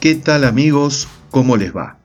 ¿Qué 0.00 0.14
tal 0.14 0.44
amigos? 0.44 1.08
¿Cómo 1.30 1.58
les 1.58 1.76
va? 1.76 1.98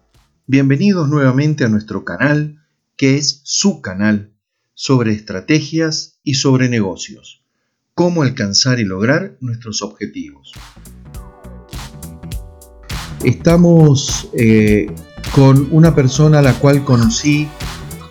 Bienvenidos 0.48 1.08
nuevamente 1.08 1.64
a 1.64 1.70
nuestro 1.70 2.04
canal, 2.04 2.60
que 2.98 3.16
es 3.16 3.40
su 3.46 3.80
canal, 3.80 4.34
sobre 4.74 5.14
estrategias 5.14 6.20
y 6.22 6.34
sobre 6.34 6.68
negocios. 6.68 7.46
Cómo 7.94 8.24
alcanzar 8.24 8.82
y 8.82 8.84
lograr 8.84 9.38
nuestros 9.40 9.82
objetivos. 9.82 10.52
Estamos 13.24 14.30
eh, 14.38 14.88
con 15.34 15.70
una 15.72 15.96
persona 15.96 16.40
a 16.40 16.42
la 16.42 16.60
cual 16.60 16.84
conocí 16.84 17.48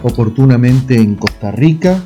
oportunamente 0.00 0.96
en 0.96 1.14
Costa 1.16 1.50
Rica 1.50 2.02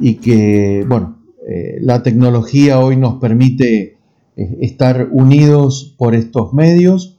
y 0.00 0.14
que, 0.14 0.86
bueno, 0.88 1.22
eh, 1.46 1.76
la 1.82 2.02
tecnología 2.02 2.78
hoy 2.78 2.96
nos 2.96 3.20
permite 3.20 3.98
eh, 4.36 4.58
estar 4.60 5.08
unidos 5.12 5.94
por 5.96 6.14
estos 6.14 6.52
medios. 6.52 7.16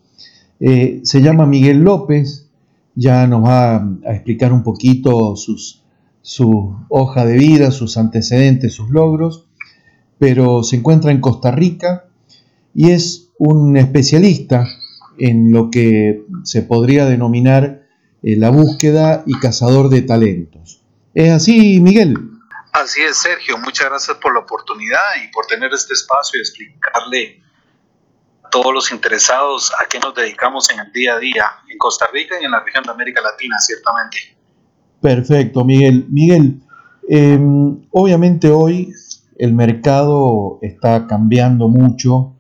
Eh, 0.60 1.02
se 1.04 1.22
llama 1.22 1.46
Miguel 1.46 1.80
López, 1.80 2.48
ya 2.96 3.28
nos 3.28 3.44
va 3.44 3.78
a 3.78 4.14
explicar 4.14 4.54
un 4.54 4.64
poquito 4.64 5.36
sus, 5.36 5.84
su 6.22 6.76
hoja 6.90 7.26
de 7.26 7.38
vida, 7.38 7.72
sus 7.72 7.98
antecedentes, 7.98 8.74
sus 8.74 8.90
logros, 8.90 9.48
pero 10.18 10.64
se 10.64 10.78
encuentra 10.78 11.12
en 11.12 11.22
Costa 11.22 11.52
Rica 11.52 12.06
y 12.74 12.92
es 12.92 13.30
un 13.38 13.78
especialista 13.78 14.68
en 15.18 15.52
lo 15.52 15.70
que 15.70 16.24
se 16.44 16.62
podría 16.62 17.06
denominar 17.06 17.84
eh, 18.24 18.36
la 18.36 18.50
búsqueda 18.50 19.24
y 19.26 19.34
cazador 19.40 19.90
de 19.90 20.02
talentos. 20.02 20.82
¿Es 21.14 21.32
así, 21.32 21.80
Miguel? 21.80 22.16
Así 22.76 23.02
es, 23.04 23.20
Sergio. 23.20 23.58
Muchas 23.58 23.88
gracias 23.88 24.18
por 24.18 24.34
la 24.34 24.42
oportunidad 24.42 25.00
y 25.24 25.32
por 25.32 25.46
tener 25.46 25.74
este 25.74 25.94
espacio 25.94 26.38
y 26.38 26.42
explicarle 26.42 27.42
a 28.44 28.50
todos 28.50 28.74
los 28.74 28.92
interesados 28.92 29.72
a 29.82 29.88
qué 29.88 29.98
nos 29.98 30.14
dedicamos 30.14 30.70
en 30.70 30.82
el 30.82 30.92
día 30.92 31.14
a 31.16 31.20
día 31.20 31.46
en 31.72 31.78
Costa 31.78 32.08
Rica 32.12 32.36
y 32.42 32.44
en 32.44 32.52
la 32.52 32.60
región 32.60 32.84
de 32.84 32.92
América 32.92 33.22
Latina, 33.22 33.56
ciertamente. 33.60 34.18
Perfecto, 35.00 35.64
Miguel. 35.64 36.06
Miguel, 36.10 36.60
em, 37.08 37.80
obviamente 37.92 38.50
hoy 38.50 38.92
el 39.38 39.54
mercado 39.54 40.60
está 40.62 41.08
cambiando 41.08 41.70
mucho 41.70 42.34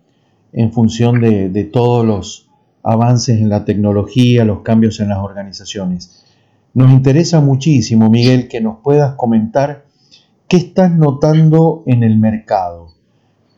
en 0.51 0.73
función 0.73 1.21
de, 1.21 1.47
de 1.47 1.63
todos 1.63 2.05
los 2.05 2.49
avances 2.83 3.39
en 3.39 3.47
la 3.47 3.63
tecnología, 3.63 4.43
los 4.43 4.63
cambios 4.63 4.99
en 4.99 5.07
las 5.07 5.19
organizaciones. 5.19 6.25
Nos 6.73 6.91
interesa 6.91 7.39
muchísimo, 7.39 8.09
Miguel, 8.09 8.49
que 8.49 8.59
nos 8.59 8.79
puedas 8.81 9.15
comentar 9.15 9.84
¿Qué 10.47 10.57
estás 10.57 10.91
notando 10.91 11.83
en 11.88 12.03
el 12.03 12.17
mercado? 12.17 12.93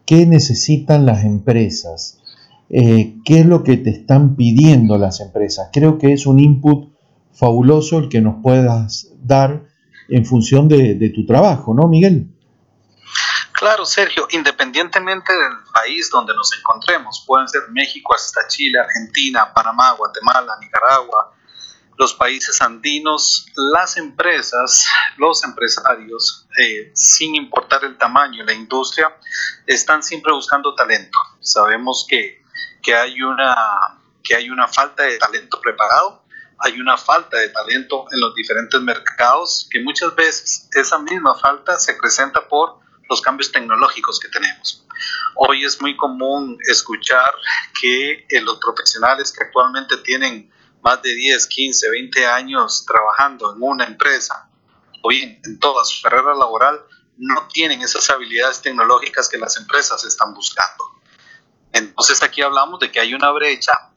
¿Qué 0.05 0.25
necesitan 0.25 1.05
las 1.05 1.25
empresas? 1.25 2.21
Eh, 2.69 3.15
¿Qué 3.25 3.41
es 3.41 3.45
lo 3.45 3.63
que 3.63 3.75
te 3.75 3.89
están 3.89 4.37
pidiendo 4.37 4.97
las 4.97 5.19
empresas? 5.19 5.69
Creo 5.73 5.97
que 5.97 6.13
es 6.13 6.25
un 6.25 6.39
input 6.39 6.93
fabuloso 7.33 7.99
el 7.99 8.07
que 8.07 8.21
nos 8.21 8.41
puedas 8.41 9.11
dar 9.21 9.65
en 10.07 10.25
función 10.25 10.69
de, 10.69 10.95
de 10.95 11.09
tu 11.09 11.25
trabajo, 11.25 11.73
¿no, 11.73 11.89
Miguel? 11.89 12.29
Claro, 13.51 13.85
Sergio, 13.85 14.27
independientemente 14.31 15.33
del 15.33 15.57
país 15.73 16.09
donde 16.09 16.33
nos 16.35 16.57
encontremos, 16.57 17.23
pueden 17.27 17.49
ser 17.49 17.63
México 17.71 18.15
hasta 18.15 18.47
Chile, 18.47 18.79
Argentina, 18.79 19.51
Panamá, 19.53 19.91
Guatemala, 19.93 20.53
Nicaragua, 20.61 21.33
los 21.97 22.13
países 22.13 22.61
andinos, 22.61 23.47
las 23.55 23.97
empresas, 23.97 24.85
los 25.17 25.43
empresarios, 25.43 26.47
eh, 26.57 26.91
sin 26.93 27.35
importar 27.35 27.83
el 27.83 27.97
tamaño, 27.97 28.43
la 28.43 28.53
industria, 28.53 29.17
están 29.65 30.03
siempre 30.03 30.31
buscando 30.31 30.75
talento. 30.75 31.17
Sabemos 31.39 32.05
que, 32.07 32.43
que, 32.83 32.95
hay 32.95 33.21
una, 33.21 33.55
que 34.23 34.35
hay 34.35 34.49
una 34.49 34.67
falta 34.67 35.03
de 35.03 35.17
talento 35.17 35.59
preparado, 35.59 36.23
hay 36.59 36.79
una 36.79 36.97
falta 36.97 37.37
de 37.37 37.49
talento 37.49 38.05
en 38.11 38.19
los 38.19 38.33
diferentes 38.35 38.79
mercados, 38.81 39.67
que 39.71 39.79
muchas 39.79 40.15
veces 40.15 40.69
esa 40.73 40.99
misma 40.99 41.35
falta 41.35 41.79
se 41.79 41.95
presenta 41.95 42.47
por 42.47 42.79
los 43.09 43.21
cambios 43.21 43.51
tecnológicos 43.51 44.19
que 44.19 44.27
tenemos. 44.27 44.85
Hoy 45.35 45.63
es 45.63 45.81
muy 45.81 45.95
común 45.95 46.57
escuchar 46.67 47.33
que 47.79 48.25
eh, 48.29 48.41
los 48.41 48.59
profesionales 48.59 49.31
que 49.31 49.43
actualmente 49.43 49.97
tienen 49.97 50.51
más 50.81 51.01
de 51.01 51.13
10, 51.13 51.47
15, 51.47 51.89
20 51.89 52.25
años 52.25 52.85
trabajando 52.85 53.53
en 53.53 53.61
una 53.61 53.85
empresa 53.85 54.49
o 55.01 55.09
bien 55.09 55.39
en 55.43 55.59
toda 55.59 55.83
su 55.85 56.01
carrera 56.01 56.33
laboral, 56.35 56.81
no 57.17 57.47
tienen 57.47 57.81
esas 57.81 58.09
habilidades 58.09 58.61
tecnológicas 58.61 59.29
que 59.29 59.37
las 59.37 59.57
empresas 59.57 60.03
están 60.05 60.33
buscando. 60.33 60.83
Entonces 61.71 62.21
aquí 62.23 62.41
hablamos 62.41 62.79
de 62.79 62.91
que 62.91 62.99
hay 62.99 63.13
una 63.13 63.31
brecha 63.31 63.91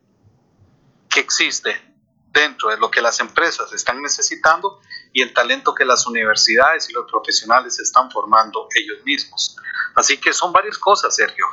que 1.08 1.20
existe 1.20 1.90
dentro 2.32 2.70
de 2.70 2.78
lo 2.78 2.90
que 2.90 3.00
las 3.00 3.20
empresas 3.20 3.72
están 3.72 4.00
necesitando 4.02 4.80
y 5.12 5.22
el 5.22 5.34
talento 5.34 5.74
que 5.74 5.84
las 5.84 6.06
universidades 6.06 6.88
y 6.88 6.92
los 6.92 7.10
profesionales 7.10 7.78
están 7.78 8.10
formando 8.10 8.68
ellos 8.74 9.04
mismos. 9.04 9.56
Así 9.96 10.18
que 10.18 10.32
son 10.32 10.52
varias 10.52 10.78
cosas, 10.78 11.14
Sergio. 11.14 11.44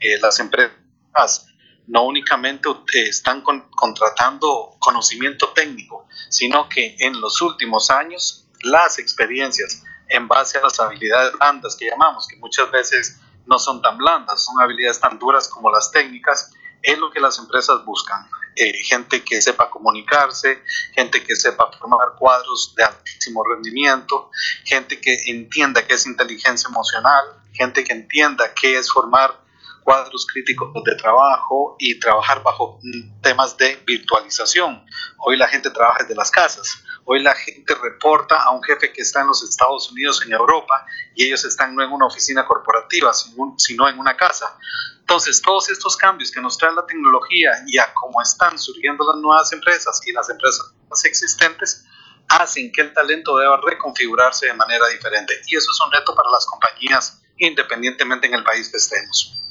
Eh, 0.00 0.18
las 0.20 0.38
empresas 0.40 1.46
no 1.86 2.04
únicamente 2.04 2.68
están 2.94 3.42
contratando 3.42 4.76
conocimiento 4.78 5.50
técnico, 5.50 6.06
sino 6.28 6.68
que 6.68 6.96
en 6.98 7.20
los 7.20 7.42
últimos 7.42 7.90
años 7.90 8.46
las 8.62 8.98
experiencias 8.98 9.82
en 10.08 10.28
base 10.28 10.58
a 10.58 10.62
las 10.62 10.78
habilidades 10.80 11.32
blandas 11.34 11.76
que 11.76 11.88
llamamos, 11.88 12.26
que 12.26 12.36
muchas 12.36 12.70
veces 12.70 13.20
no 13.46 13.58
son 13.58 13.82
tan 13.82 13.98
blandas, 13.98 14.44
son 14.44 14.60
habilidades 14.60 15.00
tan 15.00 15.18
duras 15.18 15.48
como 15.48 15.70
las 15.70 15.90
técnicas, 15.90 16.50
es 16.82 16.98
lo 16.98 17.10
que 17.10 17.20
las 17.20 17.38
empresas 17.38 17.84
buscan. 17.84 18.28
Eh, 18.56 18.72
gente 18.84 19.24
que 19.24 19.42
sepa 19.42 19.68
comunicarse, 19.68 20.62
gente 20.92 21.24
que 21.24 21.34
sepa 21.34 21.70
formar 21.72 22.14
cuadros 22.16 22.72
de 22.76 22.84
altísimo 22.84 23.42
rendimiento, 23.42 24.30
gente 24.64 25.00
que 25.00 25.24
entienda 25.26 25.84
qué 25.86 25.94
es 25.94 26.06
inteligencia 26.06 26.68
emocional, 26.68 27.24
gente 27.52 27.82
que 27.82 27.92
entienda 27.92 28.54
qué 28.54 28.78
es 28.78 28.90
formar 28.92 29.43
cuadros 29.84 30.26
críticos 30.26 30.72
de 30.82 30.96
trabajo 30.96 31.76
y 31.78 32.00
trabajar 32.00 32.42
bajo 32.42 32.80
temas 33.22 33.56
de 33.58 33.76
virtualización. 33.86 34.84
Hoy 35.18 35.36
la 35.36 35.46
gente 35.46 35.70
trabaja 35.70 35.98
desde 36.00 36.14
las 36.14 36.30
casas. 36.30 36.82
Hoy 37.04 37.22
la 37.22 37.34
gente 37.34 37.74
reporta 37.74 38.42
a 38.42 38.50
un 38.50 38.62
jefe 38.62 38.92
que 38.92 39.02
está 39.02 39.20
en 39.20 39.26
los 39.26 39.42
Estados 39.44 39.92
Unidos, 39.92 40.22
en 40.24 40.32
Europa, 40.32 40.86
y 41.14 41.26
ellos 41.26 41.44
están 41.44 41.76
no 41.76 41.82
en 41.84 41.92
una 41.92 42.06
oficina 42.06 42.46
corporativa, 42.46 43.12
sino 43.58 43.88
en 43.88 43.98
una 43.98 44.16
casa. 44.16 44.58
Entonces, 45.00 45.42
todos 45.42 45.68
estos 45.68 45.98
cambios 45.98 46.32
que 46.32 46.40
nos 46.40 46.56
trae 46.56 46.72
la 46.74 46.86
tecnología 46.86 47.52
y 47.66 47.76
a 47.76 47.92
cómo 47.92 48.22
están 48.22 48.58
surgiendo 48.58 49.04
las 49.06 49.20
nuevas 49.20 49.52
empresas 49.52 50.00
y 50.06 50.12
las 50.12 50.30
empresas 50.30 50.72
existentes, 51.04 51.84
hacen 52.28 52.72
que 52.72 52.80
el 52.80 52.94
talento 52.94 53.36
deba 53.36 53.60
reconfigurarse 53.62 54.46
de 54.46 54.54
manera 54.54 54.88
diferente. 54.88 55.34
Y 55.46 55.56
eso 55.56 55.70
es 55.70 55.78
un 55.84 55.92
reto 55.92 56.14
para 56.14 56.30
las 56.30 56.46
compañías, 56.46 57.20
independientemente 57.36 58.26
en 58.28 58.34
el 58.34 58.44
país 58.44 58.70
que 58.70 58.78
estemos. 58.78 59.43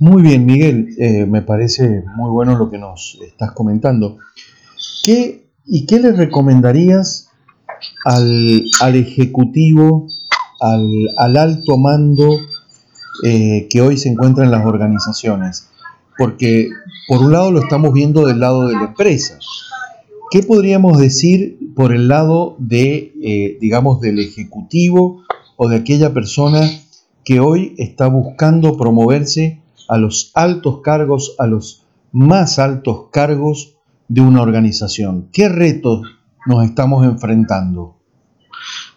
Muy 0.00 0.22
bien, 0.22 0.46
Miguel, 0.46 0.94
eh, 0.96 1.26
me 1.26 1.42
parece 1.42 2.02
muy 2.16 2.30
bueno 2.30 2.56
lo 2.56 2.70
que 2.70 2.78
nos 2.78 3.18
estás 3.22 3.52
comentando. 3.52 4.16
¿Qué, 5.04 5.50
¿Y 5.66 5.84
qué 5.84 6.00
le 6.00 6.12
recomendarías 6.12 7.28
al, 8.06 8.64
ejecutivo, 8.94 10.06
al, 10.58 11.36
alto 11.36 11.76
mando 11.76 12.30
eh, 13.24 13.68
que 13.68 13.82
hoy 13.82 13.98
se 13.98 14.08
encuentra 14.08 14.42
en 14.42 14.50
las 14.50 14.64
organizaciones? 14.64 15.68
Porque 16.16 16.70
por 17.06 17.18
un 17.18 17.32
lado 17.32 17.52
lo 17.52 17.60
estamos 17.60 17.92
viendo 17.92 18.24
del 18.24 18.40
lado 18.40 18.68
de 18.68 18.76
la 18.76 18.84
empresa. 18.84 19.38
¿Qué 20.30 20.42
podríamos 20.42 20.96
decir 20.96 21.58
por 21.76 21.92
el 21.92 22.08
lado 22.08 22.56
de, 22.58 23.12
eh, 23.22 23.58
digamos, 23.60 24.00
del 24.00 24.18
ejecutivo 24.18 25.24
o 25.58 25.68
de 25.68 25.76
aquella 25.76 26.14
persona 26.14 26.62
que 27.22 27.38
hoy 27.38 27.74
está 27.76 28.06
buscando 28.06 28.78
promoverse 28.78 29.59
a 29.90 29.98
los 29.98 30.30
altos 30.34 30.82
cargos, 30.82 31.34
a 31.40 31.48
los 31.48 31.84
más 32.12 32.60
altos 32.60 33.08
cargos 33.12 33.76
de 34.06 34.20
una 34.20 34.40
organización. 34.40 35.30
¿Qué 35.32 35.48
retos 35.48 36.02
nos 36.46 36.64
estamos 36.64 37.04
enfrentando? 37.04 37.98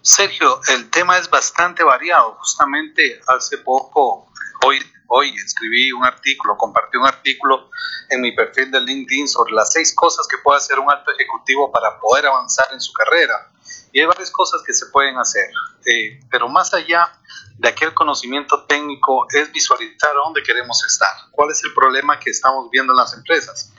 Sergio, 0.02 0.60
el 0.76 0.92
tema 0.92 1.18
es 1.18 1.28
bastante 1.32 1.84
variado. 1.84 2.36
Justamente 2.38 3.20
hace 3.28 3.58
poco, 3.58 4.28
hoy, 4.66 4.78
hoy 5.08 5.34
escribí 5.36 5.92
un 5.92 6.06
artículo, 6.06 6.58
compartí 6.58 6.98
un 6.98 7.06
artículo 7.06 7.70
en 8.10 8.22
mi 8.22 8.32
perfil 8.32 8.72
de 8.72 8.82
LinkedIn 8.82 9.28
sobre 9.28 9.54
las 9.54 9.72
seis 9.72 9.94
cosas 9.94 10.28
que 10.28 10.38
puede 10.38 10.58
hacer 10.58 10.80
un 10.80 10.90
alto 10.90 11.12
ejecutivo 11.12 11.72
para 11.72 12.00
poder 12.00 12.28
avanzar 12.28 12.68
en 12.72 12.82
su 12.82 12.92
carrera. 12.94 13.52
Y 13.92 14.00
hay 14.00 14.06
varias 14.06 14.32
cosas 14.32 14.62
que 14.66 14.74
se 14.74 14.88
pueden 14.88 15.18
hacer, 15.18 15.50
eh, 15.86 16.20
pero 16.30 16.50
más 16.50 16.74
allá 16.74 17.12
de 17.58 17.70
aquel 17.70 17.94
conocimiento 17.94 18.66
técnico 18.66 19.28
es 19.30 19.52
visualizar 19.52 20.14
dónde 20.16 20.44
queremos 20.44 20.84
estar, 20.84 21.10
cuál 21.32 21.52
es 21.52 21.64
el 21.64 21.74
problema 21.74 22.20
que 22.20 22.32
estamos 22.32 22.70
viendo 22.72 22.94
en 22.94 22.98
las 22.98 23.14
empresas. 23.14 23.72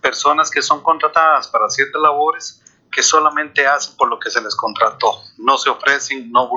Personas 0.00 0.50
que 0.50 0.62
son 0.62 0.82
contratadas 0.82 1.48
para 1.48 1.68
ciertas 1.70 2.00
labores, 2.00 2.61
que 2.92 3.02
solamente 3.02 3.66
hacen 3.66 3.96
por 3.96 4.08
lo 4.08 4.18
que 4.20 4.30
se 4.30 4.40
les 4.40 4.54
contrató. 4.54 5.22
No 5.38 5.56
se 5.56 5.70
ofrecen, 5.70 6.30
no, 6.30 6.48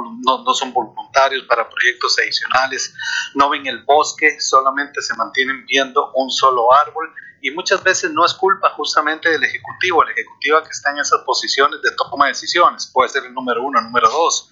son 0.54 0.74
voluntarios 0.74 1.46
para 1.46 1.68
proyectos 1.68 2.20
adicionales, 2.20 2.94
no 3.34 3.50
ven 3.50 3.66
el 3.66 3.84
bosque, 3.84 4.40
solamente 4.40 5.02
se 5.02 5.16
mantienen 5.16 5.66
viendo 5.66 6.12
un 6.14 6.30
solo 6.30 6.74
árbol 6.74 7.12
y 7.42 7.52
muchas 7.52 7.82
veces 7.84 8.12
no 8.12 8.26
es 8.26 8.34
culpa 8.34 8.72
justamente 8.72 9.30
del 9.30 9.44
ejecutivo, 9.44 10.04
el 10.04 10.10
ejecutivo 10.10 10.62
que 10.62 10.70
está 10.70 10.92
en 10.92 11.00
esas 11.00 11.22
posiciones 11.22 11.82
de 11.82 11.92
toma 11.96 12.26
de 12.26 12.32
decisiones, 12.32 12.92
puede 12.94 13.10
ser 13.10 13.24
el 13.26 13.34
número 13.34 13.64
uno, 13.64 13.80
el 13.80 13.86
número 13.86 14.10
dos, 14.10 14.52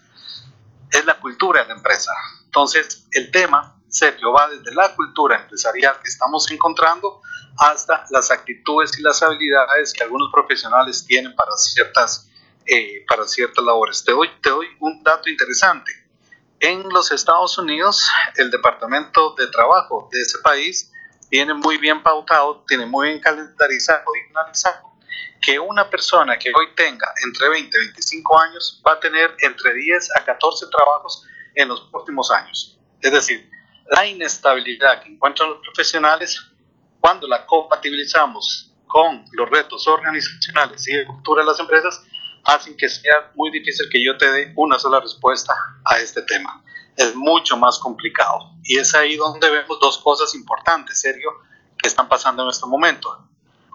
es 0.89 1.05
la 1.05 1.19
cultura 1.19 1.63
de 1.63 1.69
la 1.69 1.73
empresa. 1.75 2.11
Entonces, 2.45 3.05
el 3.11 3.31
tema, 3.31 3.72
Sergio, 3.93 4.31
va 4.31 4.49
desde 4.49 4.73
la 4.73 4.95
cultura 4.95 5.39
empresarial 5.39 5.99
que 6.01 6.09
estamos 6.09 6.49
encontrando 6.49 7.21
hasta 7.59 8.05
las 8.09 8.31
actitudes 8.31 8.97
y 8.97 9.03
las 9.03 9.21
habilidades 9.21 9.93
que 9.93 10.03
algunos 10.03 10.31
profesionales 10.33 11.05
tienen 11.05 11.35
para 11.35 11.51
ciertas, 11.57 12.27
eh, 12.65 13.05
para 13.07 13.27
ciertas 13.27 13.63
labores. 13.63 14.03
Te 14.03 14.11
doy, 14.11 14.31
te 14.41 14.49
doy 14.49 14.65
un 14.79 15.03
dato 15.03 15.29
interesante. 15.29 15.91
En 16.59 16.89
los 16.89 17.11
Estados 17.11 17.55
Unidos, 17.59 18.03
el 18.37 18.49
Departamento 18.49 19.35
de 19.37 19.45
Trabajo 19.47 20.09
de 20.11 20.21
ese 20.21 20.39
país 20.39 20.91
tiene 21.29 21.53
muy 21.53 21.77
bien 21.77 22.01
pautado, 22.01 22.63
tiene 22.67 22.87
muy 22.87 23.09
bien 23.09 23.19
calendarizado 23.19 24.05
y 24.15 24.33
que 25.39 25.59
una 25.59 25.87
persona 25.87 26.39
que 26.39 26.49
hoy 26.49 26.73
tenga 26.75 27.13
entre 27.23 27.47
20 27.47 27.77
y 27.77 27.79
25 27.79 28.41
años 28.41 28.81
va 28.87 28.93
a 28.93 28.99
tener 28.99 29.35
entre 29.41 29.71
10 29.75 30.09
a 30.17 30.25
14 30.25 30.65
trabajos 30.71 31.27
en 31.53 31.67
los 31.67 31.81
próximos 31.91 32.31
años. 32.31 32.79
Es 33.01 33.11
decir, 33.11 33.52
la 33.93 34.07
inestabilidad 34.07 35.03
que 35.03 35.09
encuentran 35.09 35.49
los 35.51 35.59
profesionales 35.59 36.41
cuando 36.99 37.27
la 37.27 37.45
compatibilizamos 37.45 38.73
con 38.87 39.25
los 39.31 39.49
retos 39.49 39.87
organizacionales 39.87 40.87
y 40.87 40.95
de 40.95 41.05
cultura 41.05 41.41
de 41.41 41.47
las 41.47 41.59
empresas, 41.59 42.01
hacen 42.43 42.75
que 42.75 42.89
sea 42.89 43.31
muy 43.35 43.51
difícil 43.51 43.87
que 43.91 44.03
yo 44.03 44.17
te 44.17 44.31
dé 44.31 44.53
una 44.55 44.79
sola 44.79 44.99
respuesta 44.99 45.53
a 45.85 45.99
este 45.99 46.21
tema. 46.23 46.63
Es 46.95 47.15
mucho 47.15 47.57
más 47.57 47.79
complicado. 47.79 48.51
Y 48.63 48.77
es 48.77 48.93
ahí 48.95 49.15
donde 49.15 49.49
vemos 49.49 49.79
dos 49.79 49.97
cosas 49.99 50.33
importantes, 50.35 50.99
Sergio, 50.99 51.29
que 51.77 51.87
están 51.87 52.07
pasando 52.07 52.43
en 52.43 52.49
este 52.49 52.65
momento. 52.67 53.27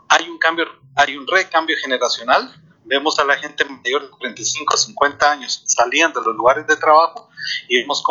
Hay 0.09 0.29
un 0.29 0.39
cambio, 0.39 0.67
hay 0.97 1.17
un 1.17 1.27
recambio 1.27 1.77
generacional. 1.81 2.55
Vemos 2.85 3.19
a 3.19 3.25
la 3.25 3.37
gente 3.37 3.65
mayor 3.65 4.03
de 4.03 4.11
45 4.11 4.75
a 4.75 4.77
50 4.77 5.31
años 5.31 5.63
saliendo 5.67 6.21
de 6.21 6.27
los 6.27 6.37
lugares 6.37 6.67
de 6.67 6.77
trabajo 6.77 7.29
y 7.69 7.81
vemos 7.81 8.03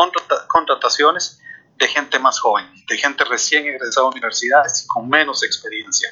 contrataciones 0.47 1.41
de 1.77 1.87
gente 1.87 2.19
más 2.19 2.39
joven, 2.39 2.65
de 2.87 2.97
gente 2.97 3.23
recién 3.23 3.65
egresada 3.67 4.07
a 4.07 4.09
universidades 4.09 4.83
y 4.83 4.87
con 4.87 5.07
menos 5.07 5.43
experiencia. 5.43 6.09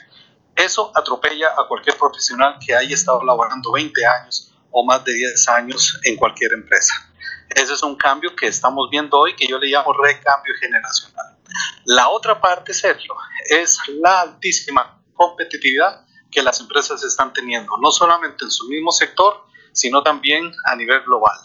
Eso 0.55 0.91
atropella 0.95 1.49
a 1.57 1.67
cualquier 1.67 1.97
profesional 1.97 2.57
que 2.65 2.75
haya 2.75 2.93
estado 2.93 3.23
laborando 3.23 3.71
20 3.71 4.05
años 4.05 4.53
o 4.71 4.85
más 4.85 5.03
de 5.03 5.13
10 5.13 5.49
años 5.49 5.99
en 6.03 6.15
cualquier 6.15 6.53
empresa. 6.53 6.93
Ese 7.49 7.73
es 7.73 7.83
un 7.83 7.95
cambio 7.95 8.35
que 8.35 8.47
estamos 8.47 8.89
viendo 8.89 9.17
hoy 9.17 9.35
que 9.35 9.47
yo 9.47 9.57
le 9.57 9.67
llamo 9.67 9.93
recambio 9.93 10.53
generacional. 10.59 11.37
La 11.85 12.09
otra 12.09 12.39
parte, 12.39 12.73
Sergio, 12.73 13.15
es 13.49 13.79
la 14.01 14.21
altísima 14.21 15.01
competitividad 15.13 16.05
que 16.31 16.41
las 16.41 16.59
empresas 16.59 17.03
están 17.03 17.33
teniendo, 17.33 17.71
no 17.81 17.91
solamente 17.91 18.43
en 18.43 18.51
su 18.51 18.67
mismo 18.67 18.91
sector, 18.91 19.45
sino 19.71 20.03
también 20.03 20.51
a 20.65 20.75
nivel 20.75 21.01
global. 21.03 21.37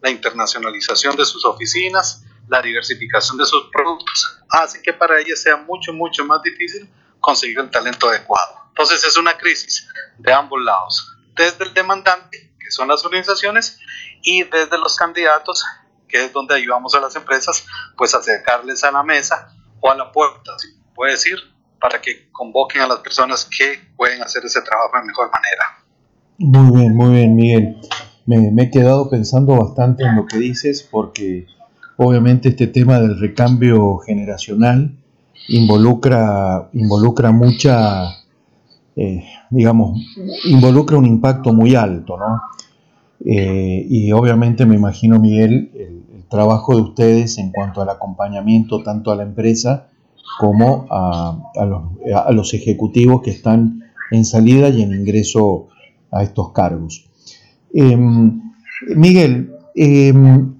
La 0.00 0.10
internacionalización 0.10 1.16
de 1.16 1.24
sus 1.24 1.44
oficinas, 1.44 2.24
la 2.48 2.62
diversificación 2.62 3.38
de 3.38 3.46
sus 3.46 3.68
productos 3.72 4.40
hace 4.48 4.82
que 4.82 4.92
para 4.92 5.20
ellas 5.20 5.42
sea 5.42 5.56
mucho, 5.56 5.92
mucho 5.92 6.24
más 6.24 6.42
difícil 6.42 6.88
conseguir 7.20 7.58
el 7.58 7.70
talento 7.70 8.08
adecuado. 8.08 8.66
Entonces 8.68 9.04
es 9.04 9.16
una 9.16 9.36
crisis 9.36 9.88
de 10.18 10.32
ambos 10.32 10.62
lados, 10.62 11.16
desde 11.34 11.64
el 11.64 11.74
demandante, 11.74 12.54
que 12.58 12.70
son 12.70 12.88
las 12.88 13.04
organizaciones, 13.04 13.78
y 14.22 14.44
desde 14.44 14.78
los 14.78 14.96
candidatos, 14.96 15.64
que 16.08 16.24
es 16.24 16.32
donde 16.32 16.54
ayudamos 16.54 16.94
a 16.94 17.00
las 17.00 17.16
empresas, 17.16 17.64
pues 17.96 18.14
acercarles 18.14 18.84
a 18.84 18.90
la 18.90 19.02
mesa 19.02 19.52
o 19.80 19.90
a 19.90 19.94
la 19.94 20.12
puerta, 20.12 20.58
si 20.58 20.68
puede 20.94 21.12
decir, 21.12 21.38
para 21.80 22.00
que 22.00 22.30
convoquen 22.32 22.82
a 22.82 22.86
las 22.86 23.00
personas 23.00 23.48
que 23.56 23.92
pueden 23.96 24.22
hacer 24.22 24.44
ese 24.44 24.62
trabajo 24.62 24.96
de 24.98 25.04
mejor 25.04 25.30
manera. 25.30 25.84
Muy 26.38 26.80
bien, 26.80 26.96
muy 26.96 27.14
bien, 27.14 27.34
Miguel. 27.36 27.76
Me 28.26 28.62
he 28.64 28.70
quedado 28.70 29.08
pensando 29.08 29.56
bastante 29.56 30.02
en 30.02 30.16
lo 30.16 30.26
que 30.26 30.38
dices 30.38 30.82
porque 30.82 31.46
Obviamente 31.98 32.50
este 32.50 32.66
tema 32.66 33.00
del 33.00 33.18
recambio 33.18 33.96
generacional 33.98 34.94
involucra, 35.48 36.68
involucra 36.72 37.32
mucha, 37.32 38.10
eh, 38.96 39.24
digamos, 39.50 40.00
involucra 40.44 40.98
un 40.98 41.06
impacto 41.06 41.52
muy 41.52 41.74
alto, 41.74 42.18
¿no? 42.18 42.42
Eh, 43.24 43.86
y 43.88 44.12
obviamente 44.12 44.66
me 44.66 44.76
imagino, 44.76 45.18
Miguel, 45.18 45.70
el, 45.74 45.96
trabajo 46.28 46.74
de 46.74 46.82
ustedes 46.82 47.38
en 47.38 47.52
cuanto 47.52 47.80
al 47.80 47.88
acompañamiento 47.88 48.82
tanto 48.82 49.12
a 49.12 49.16
la 49.16 49.22
empresa 49.22 49.86
como 50.40 50.84
a, 50.90 51.38
los, 52.32 52.52
ejecutivos 52.52 53.22
que 53.22 53.30
están 53.30 53.84
en 54.10 54.24
salida 54.24 54.68
y 54.70 54.82
en 54.82 54.92
ingreso 54.92 55.68
a 56.10 56.24
estos 56.24 56.50
cargos. 56.50 57.08
Em, 57.72 58.42
Miguel, 58.96 59.52
em, 59.76 60.55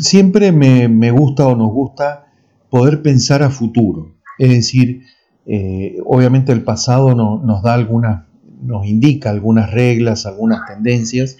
siempre 0.00 0.52
me, 0.52 1.10
gusta 1.10 1.46
o 1.46 1.56
nos 1.56 1.72
gusta 1.72 2.26
poder 2.70 3.02
pensar 3.02 3.42
a 3.42 3.50
futuro. 3.50 4.14
Es 4.38 4.50
decir, 4.50 5.02
eh, 5.46 5.98
obviamente 6.04 6.52
el 6.52 6.62
pasado 6.62 7.14
nos 7.14 7.62
da 7.62 7.74
algunas, 7.74 8.24
nos 8.62 8.86
indica 8.86 9.30
algunas 9.30 9.70
reglas, 9.70 10.26
algunas 10.26 10.66
tendencias, 10.66 11.36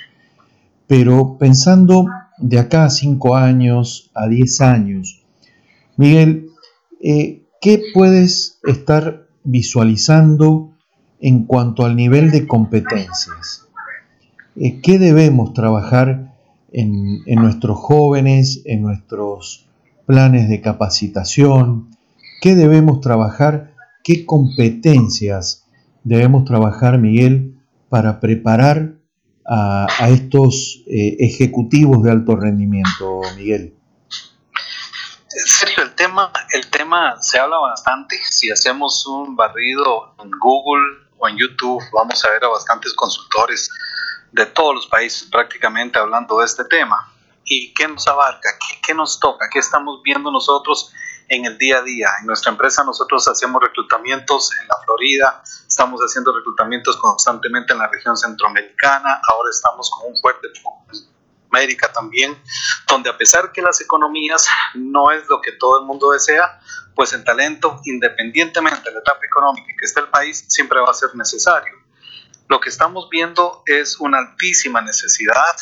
pero 0.87 1.37
pensando 1.39 2.07
de 2.39 2.59
acá 2.59 2.85
a 2.85 2.91
5 2.91 3.37
años, 3.37 4.11
a 4.15 4.27
10 4.27 4.61
años, 4.63 5.23
Miguel, 5.97 6.51
eh, 7.03 7.43
¿qué 7.61 7.83
puedes 7.93 8.59
estar 8.65 9.27
visualizando 9.45 10.73
en 11.21 11.45
cuanto 11.45 11.85
al 11.85 11.97
nivel 11.97 12.31
de 12.31 12.47
competencias? 12.47 13.67
Eh, 14.57 14.81
¿Qué 14.81 14.99
debemos 14.99 15.53
trabajar 15.55 16.28
en, 16.73 17.23
nuestros 17.27 17.79
jóvenes, 17.79 18.63
en 18.65 18.83
nuestros 18.83 19.67
planes 20.07 20.49
de 20.49 20.61
capacitación, 20.61 21.91
qué 22.41 22.55
debemos 22.55 23.01
trabajar, 23.01 23.75
qué 24.05 24.25
competencias 24.25 25.67
debemos 26.05 26.45
trabajar, 26.45 26.99
Miguel, 26.99 27.55
para 27.89 28.21
preparar 28.21 28.95
a, 29.47 30.09
estos 30.11 30.83
eh, 30.87 31.17
ejecutivos 31.21 32.03
de 32.03 32.11
alto 32.11 32.37
rendimiento, 32.37 33.21
Miguel. 33.37 33.75
Sergio, 35.29 35.85
el 35.85 35.95
tema, 35.95 36.33
el 36.53 36.69
tema 36.69 37.17
se 37.21 37.39
habla 37.39 37.59
bastante. 37.59 38.19
Si 38.29 38.51
hacemos 38.51 39.07
un 39.07 39.37
barrido 39.37 40.15
en 40.23 40.31
Google 40.41 41.09
o 41.19 41.29
en 41.29 41.37
YouTube, 41.37 41.83
vamos 41.93 42.25
a 42.25 42.31
ver 42.31 42.45
a 42.45 42.49
bastantes 42.49 42.93
consultores 42.95 43.71
de 44.33 44.47
todos 44.47 44.75
los 44.75 44.87
países 44.87 45.29
prácticamente 45.31 45.99
hablando 45.99 46.39
de 46.39 46.47
este 46.47 46.65
tema. 46.65 47.13
¿Y 47.45 47.73
qué 47.73 47.89
nos 47.89 48.07
abarca? 48.07 48.51
¿Qué, 48.87 48.95
nos 48.95 49.19
toca? 49.19 49.49
¿Qué 49.51 49.59
estamos 49.59 50.03
viendo 50.03 50.31
nosotros 50.31 50.93
en 51.29 51.47
el 51.47 51.57
día 51.57 51.79
a 51.79 51.83
día? 51.83 52.09
En 52.21 52.27
nuestra 52.27 52.53
empresa 52.53 52.85
nosotros 52.85 53.27
hacemos 53.27 53.63
reclutamientos 53.63 54.51
en 54.61 54.69
la 54.69 54.77
Florida, 54.85 55.43
estamos 55.67 56.01
haciendo 56.01 56.37
reclutamientos 56.37 56.97
constantemente 56.99 57.73
en 57.73 57.79
la 57.79 57.89
región 57.89 58.17
centroamericana, 58.17 59.23
ahora 59.29 59.49
estamos 59.51 59.91
con 59.91 60.13
un 60.13 60.21
fuerte 60.21 60.49
América 61.51 61.91
también, 61.93 62.37
donde 62.87 63.09
a 63.09 63.17
pesar 63.17 63.53
que 63.53 63.63
las 63.63 63.81
economías 63.81 64.47
no 64.75 65.11
es 65.11 65.27
lo 65.29 65.41
que 65.41 65.53
todo 65.53 65.81
el 65.81 65.87
mundo 65.87 66.11
desea, 66.11 66.61
pues 66.95 67.13
el 67.13 67.25
talento, 67.25 67.81
independientemente 67.85 68.83
de 68.85 68.93
la 68.93 69.01
etapa 69.01 69.25
económica 69.25 69.69
que 69.79 69.85
esté 69.85 70.01
el 70.01 70.09
país, 70.09 70.45
siempre 70.49 70.81
va 70.81 70.91
a 70.91 70.95
ser 70.95 71.15
necesario. 71.15 71.78
Lo 72.49 72.61
que 72.61 72.71
estamos 72.71 73.09
viendo 73.11 73.63
es 73.67 74.01
una 74.01 74.19
altísima 74.19 74.81
necesidad, 74.81 75.57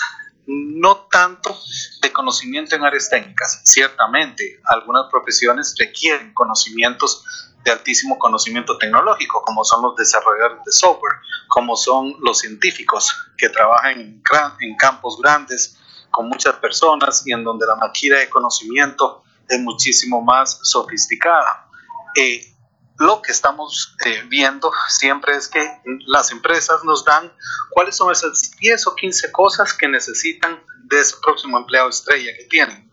no 0.47 1.09
tanto 1.11 1.59
de 2.01 2.13
conocimiento 2.13 2.77
en 2.77 2.85
áreas 2.85 3.11
técnicas. 3.11 3.63
Ciertamente, 3.65 4.61
algunas 4.65 5.11
profesiones 5.11 5.75
requieren 5.79 6.33
conocimientos 6.33 7.25
de 7.65 7.73
altísimo 7.73 8.17
conocimiento 8.19 8.79
tecnológico, 8.79 9.43
como 9.43 9.65
son 9.65 9.83
los 9.83 9.97
desarrolladores 9.97 10.65
de 10.65 10.71
software, 10.71 11.17
como 11.49 11.77
son 11.77 12.15
los 12.21 12.39
científicos 12.39 13.13
que 13.37 13.49
trabajan 13.49 14.01
en, 14.01 14.23
en 14.61 14.77
campos 14.77 15.19
grandes 15.21 15.77
con 16.13 16.29
muchas 16.29 16.55
personas 16.57 17.27
y 17.27 17.33
en 17.33 17.43
donde 17.43 17.67
la 17.67 17.75
máquina 17.75 18.19
de 18.19 18.31
conocimiento 18.31 19.25
es 19.49 19.59
muchísimo 19.61 20.23
más 20.23 20.61
sofisticada. 20.63 21.69
Eh, 22.15 22.56
lo 22.99 23.21
que 23.21 23.33
estamos 23.33 23.95
eh, 24.05 24.25
viendo 24.29 24.73
siempre 24.89 25.37
es 25.37 25.49
que 25.49 25.81
las 26.07 26.31
empresas 26.31 26.83
nos 26.85 27.05
dan 27.05 27.33
cuáles 27.71 27.97
son 27.97 28.11
esas 28.11 28.53
10 28.59 28.87
o 28.87 28.95
15 28.95 29.33
cosas 29.33 29.75
que 29.75 29.89
necesitan 29.89 30.63
de 30.85 31.01
ese 31.01 31.17
próximo 31.23 31.59
empleado 31.59 31.89
estrella 31.89 32.33
que 32.37 32.45
tienen. 32.45 32.91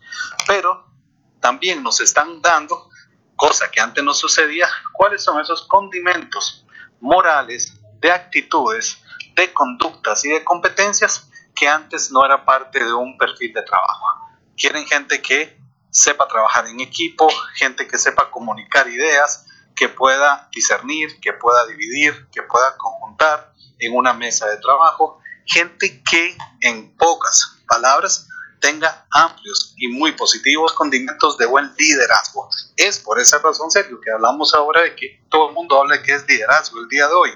Pero 0.48 0.86
también 1.40 1.84
nos 1.84 2.02
están 2.02 2.42
dando, 2.42 2.90
cosa 3.36 3.72
que 3.72 3.80
antes 3.80 4.04
no 4.04 4.14
sucedía, 4.14 4.68
cuáles 4.94 5.24
son 5.24 5.40
esos 5.40 5.68
condimentos 5.68 6.66
morales, 7.00 7.80
de 8.00 8.12
actitudes, 8.12 8.98
de 9.36 9.54
conductas 9.54 10.26
y 10.26 10.30
de 10.30 10.44
competencias 10.44 11.30
que 11.56 11.68
antes 11.68 12.12
no 12.12 12.26
era 12.26 12.44
parte 12.44 12.84
de 12.84 12.94
un 12.94 13.18
perfil 13.18 13.54
de 13.54 13.62
trabajo. 13.64 14.06
Quieren 14.58 14.86
gente 14.86 15.22
que 15.22 15.58
sepa 15.90 16.28
trabajar 16.28 16.68
en 16.68 16.82
equipo, 16.82 17.30
gente 17.56 17.88
que 17.88 17.98
sepa 17.98 18.30
comunicar 18.30 18.90
ideas, 18.90 19.46
que 19.76 19.90
pueda 19.90 20.50
discernir, 20.52 21.20
que 21.20 21.34
pueda 21.34 21.66
dividir, 21.68 22.28
que 22.32 22.44
pueda 22.44 22.78
conjuntar 22.78 23.54
en 23.80 23.96
una 23.96 24.14
mesa 24.14 24.48
de 24.48 24.58
trabajo, 24.58 25.20
gente 25.46 26.02
que 26.10 26.38
en 26.62 26.96
pocas 26.96 27.60
palabras 27.68 28.28
tenga 28.64 29.06
amplios 29.12 29.74
y 29.78 29.90
muy 29.90 30.14
positivos 30.14 30.72
condimentos 30.72 31.38
de 31.38 31.46
buen 31.46 31.74
liderazgo. 31.78 32.50
Es 32.78 32.98
por 33.00 33.20
esa 33.20 33.40
razón, 33.40 33.70
Sergio, 33.70 34.00
que 34.00 34.10
hablamos 34.10 34.54
ahora 34.54 34.84
de 34.84 34.96
que 34.96 35.22
todo 35.30 35.50
el 35.50 35.54
mundo 35.54 35.82
habla 35.82 35.98
de 35.98 36.04
que 36.04 36.14
es 36.14 36.26
liderazgo 36.26 36.80
el 36.80 36.88
día 36.88 37.08
de 37.10 37.14
hoy. 37.14 37.32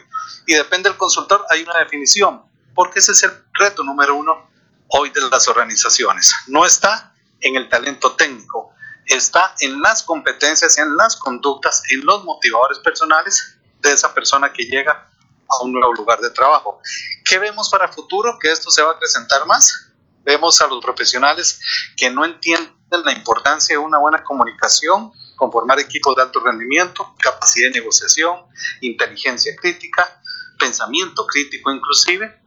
Y 0.46 0.54
depende 0.54 0.90
del 0.90 0.98
consultor, 0.98 1.46
hay 1.50 1.64
una 1.64 1.80
definición, 1.80 2.44
porque 2.74 3.00
ese 3.00 3.12
es 3.12 3.24
el 3.24 3.32
reto 3.54 3.84
número 3.84 4.16
uno 4.16 4.50
hoy 4.88 5.10
de 5.10 5.20
las 5.30 5.50
organizaciones. 5.50 6.34
No 6.48 6.66
está 6.66 7.14
en 7.42 7.58
el 7.58 7.68
talento 7.68 8.16
técnico, 8.16 8.74
está 9.08 9.56
en 9.62 9.82
las 9.82 10.04
competencias, 10.04 10.78
en 10.78 10.96
las 10.98 11.16
conductas, 11.16 11.84
en 11.90 12.06
los 12.06 12.24
motivadores 12.24 12.80
personales 12.80 13.58
de 13.80 13.92
esa 13.92 14.14
persona 14.14 14.52
que 14.52 14.66
llega 14.66 15.10
a 15.50 15.64
un 15.64 15.72
nuevo 15.72 15.94
lugar 15.94 16.20
de 16.20 16.30
trabajo. 16.30 16.82
¿Qué 17.24 17.40
vemos 17.40 17.70
para 17.70 17.86
el 17.86 17.94
futuro? 17.94 18.38
Que 18.40 18.52
esto 18.52 18.70
se 18.70 18.82
va 18.82 18.92
a 18.92 19.00
presentar 19.00 19.46
más 19.46 19.88
Vemos 20.28 20.60
a 20.60 20.68
los 20.68 20.84
profesionales 20.84 21.62
que 21.96 22.10
no 22.10 22.26
entienden 22.26 22.76
la 23.06 23.14
importancia 23.14 23.76
de 23.76 23.78
una 23.78 23.98
buena 23.98 24.26
comunicación, 24.26 25.14
conformar 25.38 25.80
equipos 25.80 26.18
de 26.18 26.22
alto 26.22 26.42
rendimiento, 26.42 27.16
capacidad 27.18 27.70
de 27.72 27.80
negociación, 27.80 28.36
inteligencia 28.82 29.56
crítica, 29.56 30.22
pensamiento 30.60 31.26
crítico 31.26 31.72
inclusive. 31.72 32.42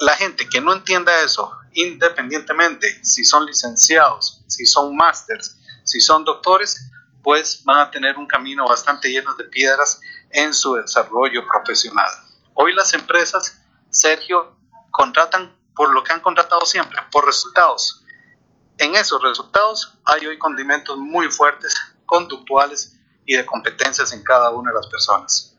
La 0.00 0.16
gente 0.16 0.50
que 0.50 0.60
no 0.60 0.74
entienda 0.74 1.22
eso, 1.22 1.50
independientemente 1.72 3.02
si 3.02 3.24
son 3.24 3.46
licenciados, 3.46 4.44
si 4.46 4.66
son 4.66 4.94
másters, 4.94 5.56
si 5.88 6.02
son 6.02 6.22
doctores, 6.22 6.90
pues 7.22 7.62
van 7.64 7.78
a 7.78 7.90
tener 7.90 8.18
un 8.18 8.26
camino 8.26 8.68
bastante 8.68 9.08
lleno 9.08 9.34
de 9.36 9.44
piedras 9.44 10.00
en 10.30 10.52
su 10.52 10.74
desarrollo 10.74 11.46
profesional. 11.46 12.10
Hoy 12.52 12.74
las 12.74 12.92
empresas, 12.92 13.58
Sergio, 13.88 14.54
contratan 14.90 15.56
por 15.74 15.94
lo 15.94 16.04
que 16.04 16.12
han 16.12 16.20
contratado 16.20 16.66
siempre, 16.66 16.98
por 17.10 17.24
resultados. 17.24 18.04
En 18.76 18.96
esos 18.96 19.22
resultados 19.22 19.98
hay 20.04 20.26
hoy 20.26 20.36
condimentos 20.36 20.98
muy 20.98 21.30
fuertes, 21.30 21.74
conductuales 22.04 23.00
y 23.24 23.36
de 23.36 23.46
competencias 23.46 24.12
en 24.12 24.22
cada 24.22 24.50
una 24.50 24.70
de 24.70 24.76
las 24.76 24.88
personas. 24.88 25.56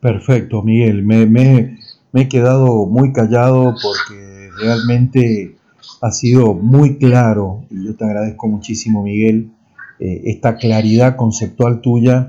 Perfecto, 0.00 0.62
Miguel. 0.62 1.02
Me, 1.02 1.78
he 2.14 2.28
quedado 2.28 2.86
muy 2.86 3.12
callado 3.12 3.74
porque 3.82 4.50
realmente 4.56 5.58
ha 6.00 6.10
sido 6.10 6.54
muy 6.54 6.98
claro 6.98 7.66
y 7.70 7.84
yo 7.84 7.94
te 7.94 8.06
agradezco 8.06 8.48
muchísimo, 8.48 9.02
Miguel, 9.02 9.52
eh, 10.00 10.22
esta 10.26 10.56
claridad 10.56 11.16
conceptual 11.16 11.80
tuya 11.80 12.28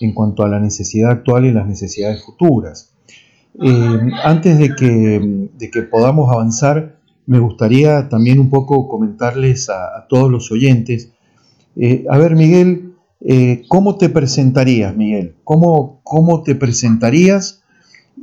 en 0.00 0.12
cuanto 0.12 0.44
a 0.44 0.48
la 0.48 0.60
necesidad 0.60 1.10
actual 1.10 1.46
y 1.46 1.52
las 1.52 1.66
necesidades 1.66 2.24
futuras. 2.24 2.94
Eh, 3.60 4.00
antes 4.22 4.58
de 4.58 4.74
que, 4.76 5.48
de 5.58 5.70
que, 5.70 5.82
podamos 5.82 6.32
avanzar, 6.32 6.98
me 7.26 7.40
gustaría 7.40 8.08
también 8.08 8.38
un 8.38 8.50
poco 8.50 8.88
comentarles 8.88 9.68
a, 9.68 10.06
todos 10.08 10.30
los 10.30 10.52
oyentes. 10.52 11.12
Eh, 11.76 12.04
a 12.08 12.18
ver, 12.18 12.36
Miguel, 12.36 12.94
¿cómo 13.68 13.96
te 13.96 14.08
presentarías, 14.08 14.96
Miguel? 14.96 15.34
¿Cómo, 15.42 16.00
¿Cómo 16.04 16.44
te 16.44 16.54
presentarías? 16.54 17.62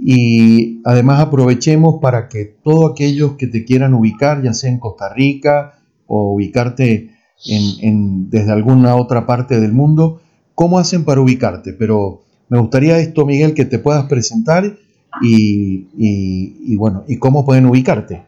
Y 0.02 0.82
además 0.86 1.20
aprovechemos 1.20 2.00
para 2.02 2.30
que 2.30 2.46
todos 2.46 2.92
aquellos 2.92 3.34
que 3.34 3.48
te 3.48 3.66
quieran 3.66 3.94
ubicar, 3.94 4.42
ya 4.42 4.54
sea 4.54 4.72
en 4.72 4.80
Costa 4.80 5.14
Rica 5.14 5.80
o 6.08 6.34
ubicarte 6.34 7.15
en, 7.46 8.30
desde 8.30 8.52
alguna 8.52 8.96
otra 8.96 9.26
parte 9.26 9.60
del 9.60 9.72
mundo, 9.74 10.22
¿cómo 10.54 10.80
hacen 10.80 11.06
para 11.06 11.22
ubicarte? 11.22 11.74
Pero 11.74 12.24
me 12.50 12.60
gustaría 12.60 12.98
esto, 12.98 13.26
Miguel, 13.26 13.54
que 13.54 13.66
te 13.66 13.80
puedas 13.80 14.06
presentar 14.06 14.78
y, 15.22 16.76
bueno, 16.76 17.04
¿y 17.08 17.18
cómo 17.20 17.46
pueden 17.46 17.66
ubicarte? 17.66 18.26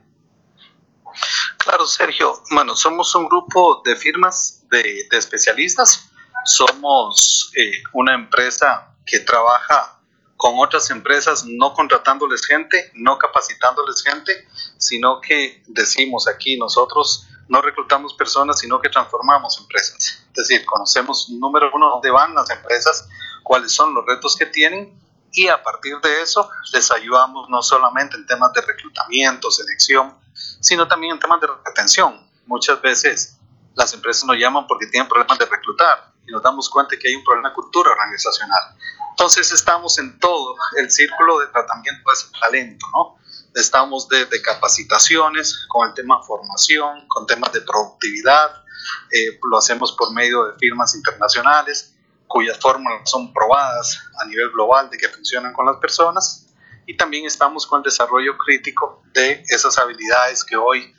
Claro, 1.57 1.85
Sergio. 1.85 2.41
Bueno, 2.51 2.75
somos 2.75 3.13
un 3.15 3.27
grupo 3.27 3.81
de 3.83 3.95
firmas 3.95 4.63
de, 4.69 5.07
especialistas. 5.11 6.09
Somos 6.45 7.51
eh, 7.57 7.71
una 7.93 8.13
empresa 8.13 8.95
que 9.05 9.19
trabaja 9.19 9.99
con 10.37 10.53
otras 10.59 10.89
empresas, 10.91 11.45
no 11.45 11.73
contratándoles 11.73 12.45
gente, 12.45 12.91
no 12.93 13.17
capacitándoles 13.17 14.03
gente, 14.03 14.47
sino 14.77 15.19
que 15.19 15.63
decimos 15.67 16.27
aquí 16.27 16.57
nosotros 16.57 17.27
no 17.47 17.61
reclutamos 17.61 18.13
personas, 18.13 18.59
sino 18.59 18.79
que 18.81 18.89
transformamos 18.89 19.57
empresas. 19.59 20.23
Es 20.27 20.33
decir, 20.33 20.65
conocemos 20.65 21.29
número 21.29 21.69
uno 21.73 21.89
dónde 21.89 22.11
van 22.11 22.35
las 22.35 22.49
empresas, 22.49 23.07
cuáles 23.43 23.71
son 23.71 23.93
los 23.93 24.05
retos 24.05 24.35
que 24.35 24.45
tienen 24.45 24.99
y 25.31 25.47
a 25.47 25.61
partir 25.61 25.99
de 26.01 26.21
eso 26.21 26.49
les 26.73 26.91
ayudamos 26.91 27.49
no 27.49 27.61
solamente 27.61 28.15
en 28.15 28.25
temas 28.25 28.53
de 28.53 28.61
reclutamiento, 28.61 29.51
selección, 29.51 30.15
sino 30.33 30.87
también 30.87 31.13
en 31.13 31.19
temas 31.19 31.41
de 31.41 31.47
retención. 31.65 32.27
Muchas 32.45 32.81
veces 32.81 33.37
las 33.75 33.93
empresas 33.93 34.25
nos 34.25 34.37
llaman 34.37 34.67
porque 34.67 34.87
tienen 34.87 35.07
problemas 35.07 35.37
de 35.37 35.45
reclutar 35.45 36.11
y 36.27 36.31
nos 36.31 36.41
damos 36.41 36.69
cuenta 36.69 36.97
que 36.97 37.07
hay 37.07 37.15
un 37.15 37.23
problema 37.23 37.49
de 37.49 37.55
cultura 37.55 37.91
organizacional. 37.91 38.75
Entonces 39.11 39.51
estamos 39.51 39.97
en 39.99 40.19
todo 40.19 40.55
el 40.77 40.91
círculo 40.91 41.39
de 41.39 41.47
tratamiento 41.47 42.09
de 42.09 42.13
ese 42.13 42.27
talento, 42.39 42.85
¿no? 42.93 43.17
Estamos 43.55 44.07
desde 44.07 44.41
capacitaciones, 44.41 45.65
con 45.67 45.87
el 45.87 45.93
tema 45.93 46.21
formación, 46.23 47.07
con 47.07 47.25
temas 47.25 47.51
de 47.53 47.61
productividad, 47.61 48.63
eh, 49.11 49.39
lo 49.49 49.57
hacemos 49.57 49.93
por 49.93 50.13
medio 50.13 50.45
de 50.45 50.57
firmas 50.59 50.95
internacionales, 50.95 51.95
cuyas 52.27 52.59
fórmulas 52.59 53.09
son 53.09 53.33
probadas 53.33 53.99
a 54.19 54.25
nivel 54.25 54.51
global 54.51 54.89
de 54.89 54.97
que 54.97 55.07
funcionan 55.09 55.53
con 55.53 55.65
las 55.65 55.77
personas. 55.77 56.47
Y 56.85 56.95
también 56.95 57.25
estamos 57.25 57.67
con 57.67 57.79
el 57.79 57.83
desarrollo 57.83 58.37
crítico 58.37 59.03
de 59.13 59.43
esas 59.49 59.77
habilidades 59.77 60.43
que 60.43 60.55
hoy 60.55 60.93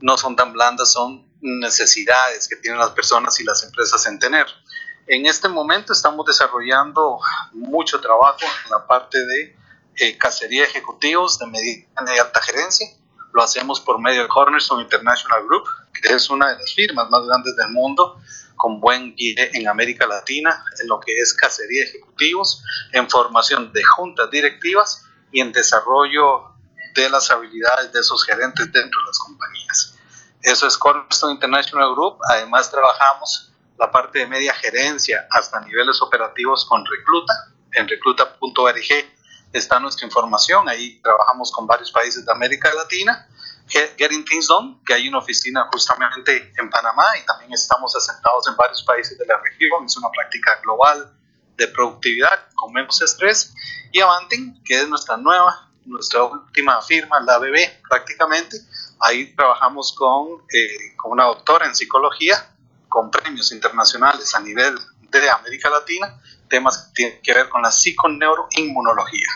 no 0.00 0.16
son 0.16 0.36
tan 0.36 0.52
blandas, 0.52 0.92
son 0.92 1.26
necesidades 1.40 2.48
que 2.48 2.56
tienen 2.56 2.78
las 2.78 2.90
personas 2.90 3.38
y 3.40 3.44
las 3.44 3.62
empresas 3.62 4.06
en 4.06 4.18
tener. 4.18 4.46
En 5.06 5.26
este 5.26 5.48
momento 5.48 5.92
estamos 5.92 6.24
desarrollando 6.24 7.18
mucho 7.52 8.00
trabajo 8.00 8.38
en 8.64 8.70
la 8.70 8.86
parte 8.86 9.18
de 9.18 9.56
eh, 9.96 10.18
cacería 10.18 10.64
ejecutivos 10.64 11.38
de 11.38 11.46
mediana 11.46 12.14
y 12.14 12.18
alta 12.18 12.40
gerencia. 12.42 12.88
Lo 13.32 13.42
hacemos 13.42 13.80
por 13.80 14.00
medio 14.00 14.22
de 14.22 14.28
Cornerstone 14.28 14.82
International 14.82 15.44
Group, 15.46 15.64
que 15.92 16.12
es 16.12 16.30
una 16.30 16.50
de 16.50 16.58
las 16.58 16.72
firmas 16.72 17.10
más 17.10 17.26
grandes 17.26 17.56
del 17.56 17.70
mundo 17.70 18.20
con 18.56 18.80
buen 18.80 19.14
guía 19.16 19.48
en 19.52 19.68
América 19.68 20.06
Latina 20.06 20.64
en 20.80 20.88
lo 20.88 21.00
que 21.00 21.12
es 21.18 21.34
cacería 21.34 21.84
ejecutivos, 21.84 22.62
en 22.92 23.10
formación 23.10 23.72
de 23.72 23.82
juntas 23.82 24.30
directivas 24.30 25.04
y 25.32 25.40
en 25.40 25.52
desarrollo 25.52 26.54
de 26.94 27.10
las 27.10 27.30
habilidades 27.30 27.92
de 27.92 28.00
esos 28.00 28.24
gerentes 28.24 28.70
dentro 28.72 29.00
de 29.00 29.06
las 29.06 29.18
compañías. 29.18 29.94
Eso 30.42 30.66
es 30.66 30.78
Cornerstone 30.78 31.34
International 31.34 31.92
Group. 31.94 32.18
Además 32.28 32.70
trabajamos 32.70 33.52
la 33.78 33.90
parte 33.90 34.20
de 34.20 34.26
media 34.26 34.54
gerencia 34.54 35.26
hasta 35.30 35.60
niveles 35.60 36.00
operativos 36.00 36.64
con 36.64 36.84
Recluta. 36.86 37.32
En 37.72 37.88
recluta.org 37.88 39.13
está 39.54 39.80
nuestra 39.80 40.06
información. 40.06 40.68
Ahí 40.68 41.00
trabajamos 41.00 41.50
con 41.50 41.66
varios 41.66 41.90
países 41.90 42.26
de 42.26 42.32
América 42.32 42.70
Latina 42.74 43.28
Getting 43.68 44.24
Things 44.24 44.46
Done, 44.46 44.78
que 44.86 44.94
hay 44.94 45.08
una 45.08 45.18
oficina 45.18 45.68
justamente 45.72 46.52
en 46.56 46.68
Panamá 46.70 47.04
y 47.20 47.24
también 47.24 47.52
estamos 47.52 47.96
asentados 47.96 48.46
en 48.48 48.56
varios 48.56 48.82
países 48.82 49.16
de 49.18 49.26
la 49.26 49.38
región. 49.38 49.84
Es 49.86 49.96
una 49.96 50.10
práctica 50.10 50.60
global 50.62 51.12
de 51.56 51.68
productividad 51.68 52.48
con 52.54 52.72
menos 52.72 53.00
estrés. 53.00 53.54
Y 53.92 54.00
Avanting, 54.00 54.62
que 54.64 54.80
es 54.80 54.88
nuestra 54.88 55.16
nueva, 55.16 55.70
nuestra 55.86 56.24
última 56.24 56.80
firma, 56.82 57.20
la 57.20 57.38
BB 57.38 57.82
prácticamente. 57.88 58.58
Ahí 59.00 59.34
trabajamos 59.34 59.94
con, 59.96 60.42
eh, 60.52 60.96
con 60.96 61.12
una 61.12 61.24
doctora 61.24 61.66
en 61.66 61.74
psicología, 61.74 62.54
con 62.88 63.10
premios 63.10 63.50
internacionales 63.50 64.34
a 64.34 64.40
nivel 64.40 64.76
de 65.10 65.30
América 65.30 65.70
Latina, 65.70 66.20
temas 66.48 66.78
que 66.78 66.92
tienen 66.94 67.22
que 67.22 67.34
ver 67.34 67.48
con 67.48 67.62
la 67.62 67.70
psiconeuroinmunología. 67.70 69.28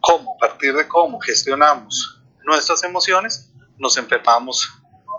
Cómo, 0.00 0.34
a 0.34 0.38
partir 0.38 0.74
de 0.74 0.86
cómo 0.86 1.20
gestionamos 1.20 2.22
nuestras 2.44 2.82
emociones, 2.84 3.50
nos 3.78 3.96
enfermamos, 3.96 4.68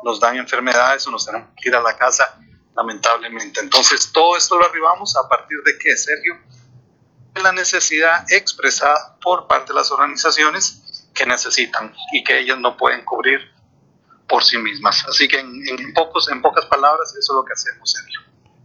nos 0.03 0.19
dan 0.19 0.37
enfermedades 0.37 1.05
o 1.07 1.11
nos 1.11 1.25
tenemos 1.25 1.49
que 1.55 1.69
ir 1.69 1.75
a 1.75 1.81
la 1.81 1.95
casa, 1.95 2.39
lamentablemente. 2.75 3.59
Entonces, 3.59 4.11
todo 4.11 4.37
esto 4.37 4.57
lo 4.57 4.65
arribamos 4.65 5.15
a 5.15 5.27
partir 5.27 5.57
de 5.65 5.77
que, 5.77 5.95
Sergio, 5.95 6.37
la 7.41 7.51
necesidad 7.51 8.25
expresada 8.31 9.17
por 9.21 9.47
parte 9.47 9.71
de 9.71 9.79
las 9.79 9.91
organizaciones 9.91 11.09
que 11.13 11.25
necesitan 11.25 11.93
y 12.13 12.23
que 12.23 12.39
ellas 12.39 12.59
no 12.59 12.77
pueden 12.77 13.03
cubrir 13.05 13.39
por 14.27 14.43
sí 14.43 14.57
mismas. 14.57 15.05
Así 15.07 15.27
que 15.27 15.39
en, 15.39 15.93
pocos, 15.93 16.29
en 16.31 16.41
pocas 16.41 16.65
palabras, 16.65 17.09
eso 17.09 17.33
es 17.33 17.35
lo 17.35 17.45
que 17.45 17.53
hacemos, 17.53 17.91
Sergio. 17.91 18.19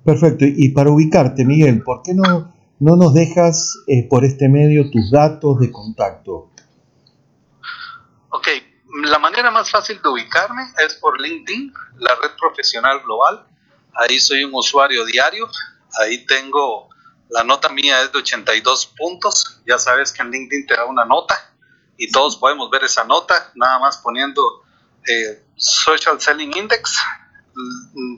Perfecto. 0.04 0.44
Y 0.46 0.68
para 0.70 0.90
ubicarte, 0.90 1.44
Miguel, 1.44 1.82
¿por 1.82 2.02
qué 2.02 2.14
no, 2.14 2.53
no 2.80 2.96
nos 2.96 3.14
dejas 3.14 3.78
eh, 3.86 4.06
por 4.08 4.24
este 4.24 4.48
medio 4.48 4.90
tus 4.90 5.10
datos 5.10 5.60
de 5.60 5.70
contacto? 5.70 6.50
Ok, 8.30 8.48
la 9.04 9.18
manera 9.18 9.50
más 9.50 9.70
fácil 9.70 10.00
de 10.02 10.08
ubicarme 10.08 10.62
es 10.84 10.94
por 10.94 11.20
LinkedIn, 11.20 11.72
la 11.98 12.14
red 12.16 12.30
profesional 12.38 13.00
global. 13.04 13.46
Ahí 13.94 14.18
soy 14.18 14.44
un 14.44 14.54
usuario 14.54 15.04
diario. 15.04 15.48
Ahí 16.00 16.26
tengo, 16.26 16.88
la 17.28 17.44
nota 17.44 17.68
mía 17.68 18.02
es 18.02 18.12
de 18.12 18.18
82 18.18 18.94
puntos. 18.96 19.62
Ya 19.66 19.78
sabes 19.78 20.12
que 20.12 20.22
en 20.22 20.30
LinkedIn 20.30 20.66
te 20.66 20.74
da 20.74 20.84
una 20.86 21.04
nota 21.04 21.36
y 21.96 22.10
todos 22.10 22.36
podemos 22.36 22.70
ver 22.70 22.84
esa 22.84 23.04
nota, 23.04 23.52
nada 23.54 23.78
más 23.78 23.98
poniendo 23.98 24.64
eh, 25.06 25.44
Social 25.56 26.20
Selling 26.20 26.56
Index. 26.56 26.98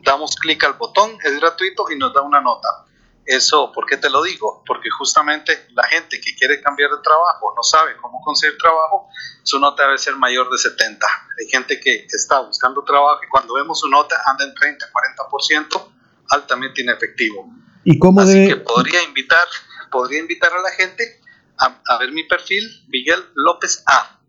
Damos 0.02 0.34
clic 0.36 0.64
al 0.64 0.74
botón, 0.74 1.18
es 1.22 1.38
gratuito 1.38 1.90
y 1.90 1.98
nos 1.98 2.14
da 2.14 2.22
una 2.22 2.40
nota. 2.40 2.85
Eso, 3.26 3.72
¿por 3.72 3.86
qué 3.86 3.96
te 3.96 4.08
lo 4.08 4.22
digo? 4.22 4.62
Porque 4.64 4.88
justamente 4.88 5.66
la 5.72 5.84
gente 5.88 6.20
que 6.20 6.34
quiere 6.36 6.60
cambiar 6.60 6.90
de 6.90 6.98
trabajo 7.02 7.52
no 7.56 7.62
sabe 7.62 7.96
cómo 8.00 8.20
conseguir 8.22 8.56
trabajo, 8.56 9.08
su 9.42 9.58
nota 9.58 9.82
debe 9.84 9.98
ser 9.98 10.14
mayor 10.16 10.48
de 10.48 10.58
70. 10.58 11.06
Hay 11.40 11.48
gente 11.48 11.80
que 11.80 12.06
está 12.08 12.40
buscando 12.40 12.84
trabajo 12.84 13.20
y 13.24 13.28
cuando 13.28 13.54
vemos 13.54 13.80
su 13.80 13.88
nota 13.88 14.16
anda 14.26 14.44
en 14.44 14.54
30, 14.54 14.86
40%, 15.30 15.88
altamente 16.30 16.82
inefectivo. 16.82 17.50
¿Y 17.82 17.98
cómo 17.98 18.20
Así 18.20 18.46
que 18.46 18.56
podría 18.56 19.02
invitar, 19.02 19.46
podría 19.90 20.20
invitar 20.20 20.52
a 20.52 20.62
la 20.62 20.70
gente 20.70 21.20
a, 21.58 21.80
a, 21.88 21.98
ver 21.98 22.12
mi 22.12 22.24
perfil, 22.24 22.84
Miguel 22.88 23.24
López 23.34 23.82
A. 23.86 24.20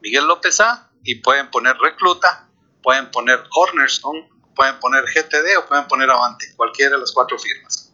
Miguel 0.00 0.26
López 0.26 0.60
A, 0.60 0.90
y 1.04 1.16
pueden 1.16 1.50
poner 1.50 1.76
recluta, 1.76 2.48
pueden 2.82 3.10
poner 3.10 3.44
Cornerstone, 3.50 4.28
pueden 4.54 4.78
poner 4.80 5.04
GTD 5.04 5.58
o 5.58 5.66
pueden 5.66 5.86
poner 5.88 6.10
Avante, 6.10 6.54
cualquiera 6.56 6.92
de 6.92 7.00
las 7.00 7.12
cuatro 7.12 7.38
firmas. 7.38 7.89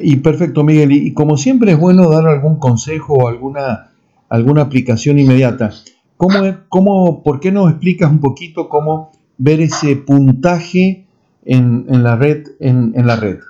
Y 0.00 0.16
perfecto, 0.16 0.64
Miguel. 0.64 0.92
Y, 0.92 1.14
como 1.14 1.36
siempre 1.36 1.72
es 1.72 1.78
bueno 1.78 2.10
dar 2.10 2.26
algún 2.26 2.58
consejo 2.58 3.14
o 3.14 3.28
alguna, 3.28 3.90
alguna 4.28 4.62
aplicación 4.62 5.18
inmediata. 5.18 5.72
¿Cómo, 6.16 6.38
cómo, 6.68 7.22
¿Por 7.22 7.40
qué 7.40 7.50
no 7.50 7.68
explicas 7.68 8.10
un 8.10 8.20
poquito 8.20 8.68
cómo 8.68 9.12
ver 9.36 9.60
ese 9.60 9.96
puntaje 9.96 11.06
en, 11.44 11.86
en 11.88 12.02
la 12.02 12.16
red? 12.16 12.46
En, 12.60 12.92
en 12.94 13.06
la 13.06 13.16
red? 13.16 13.40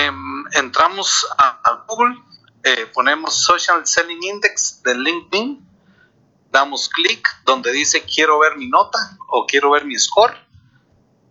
Em, 0.00 0.44
entramos 0.52 1.26
a, 1.38 1.60
a 1.62 1.84
Google, 1.88 2.14
eh, 2.62 2.86
ponemos 2.92 3.34
Social 3.34 3.86
Selling 3.86 4.22
Index 4.22 4.82
de 4.82 4.96
LinkedIn, 4.96 5.66
damos 6.50 6.88
clic 6.88 7.28
donde 7.44 7.72
dice 7.72 8.02
quiero 8.02 8.38
ver 8.38 8.56
mi 8.56 8.68
nota 8.68 8.98
o 9.28 9.46
quiero 9.46 9.72
ver 9.72 9.84
mi 9.84 9.98
score, 9.98 10.34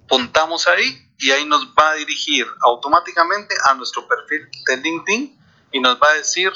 puntamos 0.08 0.68
ahí 0.68 1.10
y 1.24 1.32
ahí 1.32 1.46
nos 1.46 1.68
va 1.68 1.92
a 1.92 1.94
dirigir 1.94 2.46
automáticamente 2.62 3.56
a 3.64 3.74
nuestro 3.76 4.06
perfil 4.06 4.50
de 4.68 4.78
LinkedIn 4.78 5.40
y 5.72 5.80
nos 5.80 5.96
va 5.96 6.10
a 6.12 6.16
decir, 6.16 6.52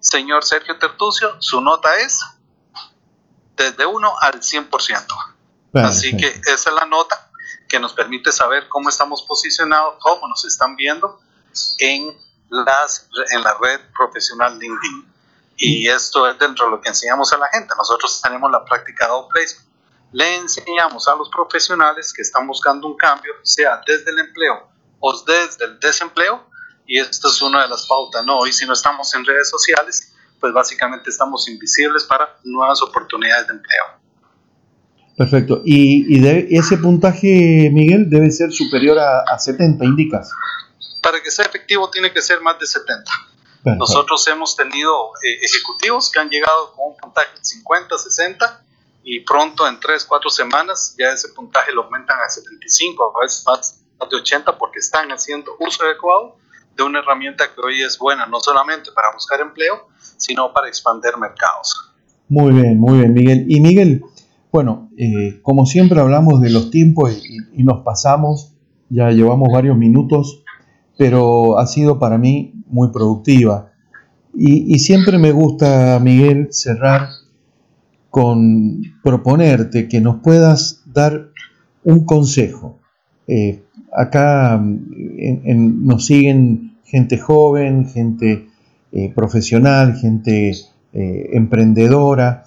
señor 0.00 0.44
Sergio 0.44 0.78
Tertucio, 0.78 1.34
su 1.40 1.62
nota 1.62 1.96
es 1.96 2.20
desde 3.56 3.86
1 3.86 4.14
al 4.20 4.40
100%. 4.40 5.06
Así 5.74 6.14
que 6.14 6.26
esa 6.26 6.70
es 6.70 6.76
la 6.78 6.84
nota 6.84 7.30
que 7.66 7.80
nos 7.80 7.94
permite 7.94 8.32
saber 8.32 8.68
cómo 8.68 8.90
estamos 8.90 9.22
posicionados, 9.22 9.94
cómo 9.98 10.28
nos 10.28 10.44
están 10.44 10.76
viendo 10.76 11.18
en, 11.78 12.14
las, 12.50 13.08
en 13.30 13.42
la 13.42 13.56
red 13.62 13.80
profesional 13.96 14.58
LinkedIn. 14.58 15.10
Y 15.56 15.88
esto 15.88 16.28
es 16.28 16.38
dentro 16.38 16.66
de 16.66 16.72
lo 16.72 16.80
que 16.82 16.90
enseñamos 16.90 17.32
a 17.32 17.38
la 17.38 17.48
gente. 17.48 17.74
Nosotros 17.78 18.20
tenemos 18.20 18.50
la 18.50 18.62
práctica 18.62 19.06
de 19.06 19.12
placement 19.32 19.71
le 20.12 20.36
enseñamos 20.36 21.08
a 21.08 21.16
los 21.16 21.28
profesionales 21.30 22.12
que 22.12 22.22
están 22.22 22.46
buscando 22.46 22.86
un 22.86 22.96
cambio, 22.96 23.32
sea 23.42 23.80
desde 23.86 24.10
el 24.10 24.18
empleo 24.18 24.68
o 25.00 25.22
desde 25.24 25.64
el 25.64 25.80
desempleo, 25.80 26.46
y 26.86 26.98
esto 26.98 27.28
es 27.28 27.40
una 27.42 27.62
de 27.62 27.68
las 27.68 27.86
pautas, 27.86 28.24
¿no? 28.24 28.38
Hoy 28.38 28.52
si 28.52 28.66
no 28.66 28.74
estamos 28.74 29.12
en 29.14 29.24
redes 29.24 29.48
sociales, 29.48 30.12
pues 30.38 30.52
básicamente 30.52 31.10
estamos 31.10 31.48
invisibles 31.48 32.04
para 32.04 32.36
nuevas 32.44 32.82
oportunidades 32.82 33.46
de 33.46 33.54
empleo. 33.54 33.84
Perfecto. 35.16 35.62
¿Y, 35.64 36.18
y 36.18 36.56
ese 36.56 36.78
puntaje, 36.78 37.70
Miguel, 37.72 38.08
debe 38.10 38.30
ser 38.30 38.52
superior 38.52 38.98
a, 38.98 39.20
a, 39.20 39.38
70, 39.38 39.84
indicas? 39.84 40.30
Para 41.02 41.22
que 41.22 41.30
sea 41.30 41.44
efectivo 41.44 41.90
tiene 41.90 42.12
que 42.12 42.20
ser 42.22 42.40
más 42.40 42.58
de 42.58 42.66
70. 42.66 43.04
Perfecto. 43.62 43.78
Nosotros 43.78 44.26
hemos 44.28 44.56
tenido 44.56 45.10
eh, 45.22 45.38
ejecutivos 45.42 46.10
que 46.10 46.18
han 46.18 46.28
llegado 46.28 46.72
con 46.74 46.90
un 46.90 46.96
puntaje 46.96 47.38
de 47.38 47.44
50, 47.44 47.98
60 47.98 48.64
y 49.04 49.20
pronto 49.20 49.66
en 49.66 49.80
3, 49.80 50.04
4 50.04 50.30
semanas 50.30 50.94
ya 50.98 51.12
ese 51.12 51.28
puntaje 51.28 51.72
lo 51.72 51.84
aumentan 51.84 52.18
a 52.20 52.28
75, 52.28 53.12
a 53.16 53.22
veces 53.22 53.44
más 53.46 53.82
de 54.10 54.16
80 54.16 54.58
porque 54.58 54.78
están 54.78 55.10
haciendo 55.10 55.52
uso 55.58 55.84
adecuado 55.84 56.36
de 56.76 56.82
una 56.82 57.00
herramienta 57.00 57.44
que 57.54 57.60
hoy 57.60 57.82
es 57.82 57.98
buena 57.98 58.26
no 58.26 58.40
solamente 58.40 58.90
para 58.94 59.12
buscar 59.12 59.40
empleo, 59.40 59.88
sino 60.16 60.52
para 60.52 60.68
expandir 60.68 61.16
mercados. 61.18 61.92
Muy 62.28 62.52
bien, 62.52 62.80
muy 62.80 62.98
bien, 62.98 63.12
Miguel. 63.12 63.44
Y 63.48 63.60
Miguel, 63.60 64.04
bueno, 64.50 64.90
eh, 64.96 65.40
como 65.42 65.66
siempre 65.66 66.00
hablamos 66.00 66.40
de 66.40 66.50
los 66.50 66.70
tiempos 66.70 67.12
y, 67.12 67.62
nos 67.62 67.84
pasamos, 67.84 68.54
ya 68.88 69.10
llevamos 69.10 69.48
varios 69.52 69.76
minutos, 69.76 70.42
pero 70.96 71.58
ha 71.58 71.66
sido 71.66 71.98
para 71.98 72.18
mí 72.18 72.54
muy 72.66 72.90
productiva. 72.90 73.72
Y, 74.34 74.74
y 74.74 74.78
siempre 74.78 75.18
me 75.18 75.32
gusta, 75.32 75.98
Miguel, 76.00 76.48
cerrar 76.50 77.08
con 78.12 78.82
proponerte 79.02 79.88
que 79.88 80.02
nos 80.02 80.20
puedas 80.20 80.82
dar 80.84 81.30
un 81.82 82.04
consejo. 82.04 82.78
Eh, 83.26 83.62
acá 83.90 84.56
en, 84.56 85.86
nos 85.86 86.04
siguen 86.04 86.76
gente 86.84 87.16
joven, 87.16 87.88
gente 87.88 88.48
eh, 88.92 89.10
profesional, 89.14 89.96
gente 89.96 90.50
eh, 90.92 91.30
emprendedora. 91.32 92.44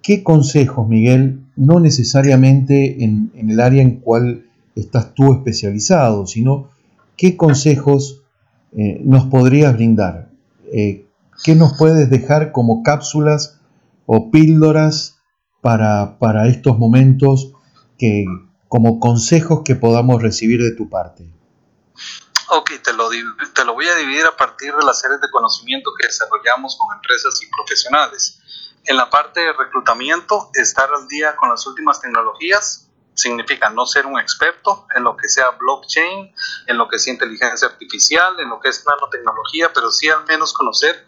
¿Qué 0.00 0.22
consejos, 0.22 0.88
Miguel, 0.88 1.42
no 1.54 1.80
necesariamente 1.80 3.04
en, 3.04 3.30
en, 3.34 3.50
el 3.50 3.60
área 3.60 3.82
en 3.82 3.96
cual 3.96 4.46
estás 4.74 5.12
tú 5.12 5.34
especializado, 5.34 6.26
sino 6.26 6.70
qué 7.14 7.36
consejos 7.36 8.22
nos 8.72 9.26
podrías 9.26 9.74
brindar? 9.74 10.30
¿Qué 10.72 11.54
nos 11.56 11.76
puedes 11.76 12.08
dejar 12.08 12.52
como 12.52 12.82
cápsulas 12.82 13.57
o 14.10 14.30
píldoras 14.30 15.20
para, 15.60 16.18
para 16.18 16.48
estos 16.48 16.78
momentos 16.78 17.52
que, 17.98 18.24
como 18.66 19.00
consejos 19.00 19.60
que 19.66 19.74
podamos 19.74 20.22
recibir 20.22 20.62
de 20.62 20.74
tu 20.74 20.88
parte? 20.88 21.30
Ok, 22.48 22.70
te 22.82 22.94
lo, 22.94 23.10
te 23.10 23.64
lo 23.66 23.74
voy 23.74 23.86
a 23.86 23.94
dividir 23.96 24.24
a 24.24 24.34
partir 24.34 24.74
de 24.74 24.82
las 24.82 24.98
series 25.00 25.20
de 25.20 25.28
conocimiento 25.30 25.90
que 26.00 26.06
desarrollamos 26.06 26.78
con 26.78 26.96
empresas 26.96 27.38
y 27.42 27.50
profesionales. 27.54 28.40
En 28.86 28.96
la 28.96 29.10
parte 29.10 29.40
de 29.40 29.52
reclutamiento, 29.52 30.50
estar 30.54 30.88
al 30.90 31.06
día 31.08 31.36
con 31.36 31.50
las 31.50 31.66
últimas 31.66 32.00
tecnologías 32.00 32.88
significa 33.12 33.68
no 33.68 33.84
ser 33.84 34.06
un 34.06 34.18
experto 34.18 34.86
en 34.96 35.04
lo 35.04 35.18
que 35.18 35.28
sea 35.28 35.50
blockchain, 35.50 36.32
en 36.66 36.78
lo 36.78 36.88
que 36.88 36.98
sea 36.98 37.12
inteligencia 37.12 37.68
artificial, 37.68 38.40
en 38.40 38.48
lo 38.48 38.58
que 38.58 38.70
es 38.70 38.82
nanotecnología, 38.86 39.70
pero 39.74 39.90
sí 39.90 40.08
al 40.08 40.24
menos 40.24 40.54
conocer 40.54 41.07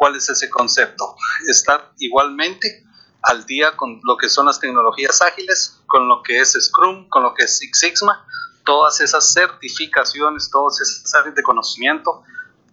cuál 0.00 0.16
es 0.16 0.30
ese 0.30 0.48
concepto. 0.48 1.14
Estar 1.46 1.92
igualmente 1.98 2.86
al 3.20 3.44
día 3.44 3.76
con 3.76 4.00
lo 4.02 4.16
que 4.16 4.30
son 4.30 4.46
las 4.46 4.58
tecnologías 4.58 5.20
ágiles, 5.20 5.78
con 5.86 6.08
lo 6.08 6.22
que 6.22 6.40
es 6.40 6.56
Scrum, 6.58 7.06
con 7.10 7.22
lo 7.22 7.34
que 7.34 7.44
es 7.44 7.58
Six 7.58 7.78
Sigma, 7.78 8.26
todas 8.64 9.02
esas 9.02 9.30
certificaciones, 9.30 10.48
todas 10.50 10.80
esas 10.80 11.14
áreas 11.14 11.34
de 11.34 11.42
conocimiento 11.42 12.22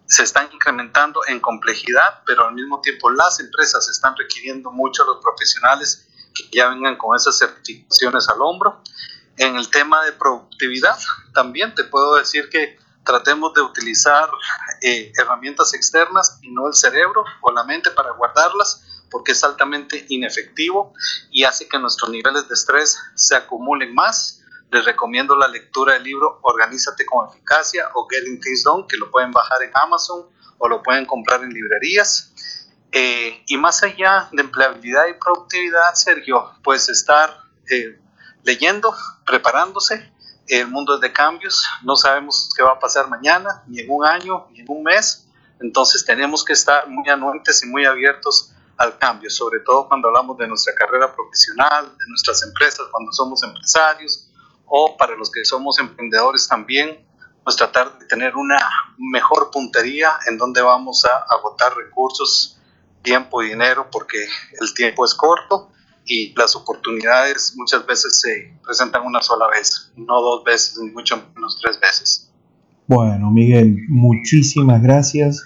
se 0.06 0.22
están 0.22 0.48
incrementando 0.50 1.20
en 1.26 1.38
complejidad, 1.38 2.22
pero 2.24 2.48
al 2.48 2.54
mismo 2.54 2.80
tiempo 2.80 3.10
las 3.10 3.40
empresas 3.40 3.86
están 3.90 4.16
requiriendo 4.16 4.70
mucho 4.70 5.02
a 5.02 5.06
los 5.06 5.18
profesionales 5.22 6.08
que 6.34 6.48
ya 6.50 6.70
vengan 6.70 6.96
con 6.96 7.14
esas 7.14 7.36
certificaciones 7.36 8.26
al 8.30 8.40
hombro. 8.40 8.82
En 9.36 9.56
el 9.56 9.68
tema 9.68 10.02
de 10.02 10.12
productividad, 10.12 10.98
también 11.34 11.74
te 11.74 11.84
puedo 11.84 12.14
decir 12.14 12.48
que 12.48 12.78
tratemos 13.04 13.52
de 13.52 13.60
utilizar 13.60 14.30
eh, 14.82 15.12
herramientas 15.16 15.74
externas 15.74 16.38
y 16.42 16.50
no 16.50 16.66
el 16.68 16.74
cerebro 16.74 17.24
o 17.40 17.52
la 17.52 17.64
mente 17.64 17.90
para 17.90 18.12
guardarlas 18.12 18.84
porque 19.10 19.32
es 19.32 19.44
altamente 19.44 20.06
inefectivo 20.08 20.92
y 21.30 21.44
hace 21.44 21.68
que 21.68 21.78
nuestros 21.78 22.10
niveles 22.10 22.48
de 22.48 22.54
estrés 22.54 22.98
se 23.14 23.36
acumulen 23.36 23.94
más. 23.94 24.42
Les 24.70 24.84
recomiendo 24.84 25.34
la 25.34 25.48
lectura 25.48 25.94
del 25.94 26.04
libro 26.04 26.40
Organízate 26.42 27.06
con 27.06 27.28
eficacia 27.28 27.88
o 27.94 28.06
Getting 28.06 28.40
Things 28.40 28.64
Done, 28.64 28.84
que 28.88 28.98
lo 28.98 29.10
pueden 29.10 29.30
bajar 29.32 29.62
en 29.62 29.70
Amazon 29.74 30.26
o 30.58 30.68
lo 30.68 30.82
pueden 30.82 31.06
comprar 31.06 31.42
en 31.42 31.50
librerías. 31.50 32.32
Eh, 32.92 33.42
y 33.46 33.56
más 33.56 33.82
allá 33.82 34.28
de 34.32 34.42
empleabilidad 34.42 35.06
y 35.08 35.14
productividad, 35.14 35.94
Sergio, 35.94 36.52
pues 36.62 36.88
estar 36.88 37.44
eh, 37.70 37.98
leyendo, 38.44 38.94
preparándose, 39.26 40.12
el 40.48 40.68
mundo 40.68 40.94
es 40.94 41.00
de 41.00 41.12
cambios, 41.12 41.64
no 41.82 41.96
sabemos 41.96 42.50
qué 42.56 42.62
va 42.62 42.72
a 42.72 42.78
pasar 42.78 43.08
mañana, 43.08 43.62
ni 43.66 43.80
en 43.80 43.90
un 43.90 44.04
año, 44.04 44.46
ni 44.50 44.60
en 44.60 44.66
un 44.68 44.82
mes, 44.82 45.26
entonces 45.60 46.04
tenemos 46.04 46.44
que 46.44 46.52
estar 46.52 46.88
muy 46.88 47.08
anuentes 47.08 47.62
y 47.62 47.66
muy 47.66 47.84
abiertos 47.84 48.52
al 48.76 48.96
cambio, 48.96 49.28
sobre 49.28 49.60
todo 49.60 49.88
cuando 49.88 50.08
hablamos 50.08 50.38
de 50.38 50.46
nuestra 50.46 50.74
carrera 50.74 51.12
profesional, 51.14 51.86
de 51.86 52.08
nuestras 52.08 52.42
empresas, 52.44 52.86
cuando 52.90 53.12
somos 53.12 53.42
empresarios 53.42 54.30
o 54.66 54.96
para 54.96 55.16
los 55.16 55.30
que 55.30 55.44
somos 55.44 55.78
emprendedores 55.78 56.46
también, 56.46 57.04
pues 57.42 57.56
tratar 57.56 57.98
de 57.98 58.06
tener 58.06 58.36
una 58.36 58.58
mejor 58.98 59.50
puntería 59.50 60.12
en 60.26 60.38
donde 60.38 60.62
vamos 60.62 61.04
a 61.04 61.24
agotar 61.34 61.74
recursos 61.74 62.58
tiempo 63.02 63.42
y 63.42 63.48
dinero 63.48 63.88
porque 63.90 64.28
el 64.60 64.74
tiempo 64.74 65.04
es 65.04 65.14
corto 65.14 65.72
y 66.08 66.34
las 66.34 66.56
oportunidades 66.56 67.54
muchas 67.56 67.86
veces 67.86 68.18
se 68.18 68.54
presentan 68.64 69.04
una 69.04 69.20
sola 69.20 69.46
vez, 69.48 69.92
no 69.96 70.20
dos 70.20 70.42
veces, 70.42 70.78
ni 70.82 70.90
mucho 70.90 71.22
menos 71.34 71.58
tres 71.62 71.78
veces. 71.80 72.30
Bueno, 72.86 73.30
Miguel, 73.30 73.84
muchísimas 73.88 74.82
gracias. 74.82 75.44